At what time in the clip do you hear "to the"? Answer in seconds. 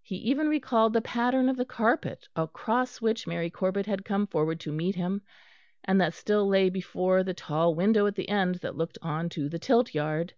9.28-9.58